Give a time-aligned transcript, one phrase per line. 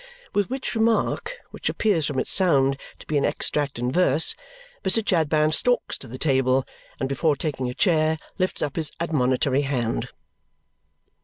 [0.33, 4.33] With which remark, which appears from its sound to be an extract in verse,
[4.83, 5.07] Mr.
[5.07, 6.65] Chadband stalks to the table,
[6.99, 10.07] and before taking a chair, lifts up his admonitory hand.